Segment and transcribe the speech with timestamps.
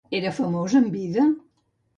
[0.19, 1.27] Era famós en vida?